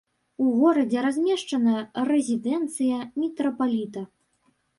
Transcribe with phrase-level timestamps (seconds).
[0.43, 1.75] У горадзе размешчана
[2.13, 4.01] рэзідэнцыя мітрапаліта.